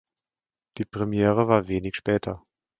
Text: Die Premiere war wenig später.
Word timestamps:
Die 0.79 0.83
Premiere 0.85 1.47
war 1.47 1.67
wenig 1.67 1.95
später. 1.95 2.41